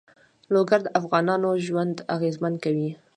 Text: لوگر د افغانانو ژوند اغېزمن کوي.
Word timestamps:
لوگر 0.53 0.79
د 0.83 0.87
افغانانو 0.99 1.49
ژوند 1.65 1.95
اغېزمن 2.15 2.53
کوي. 2.63 2.89